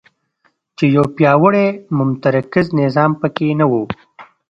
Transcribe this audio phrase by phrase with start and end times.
[0.77, 1.67] چې یو پیاوړی
[1.97, 3.81] متمرکز نظام په کې نه وو.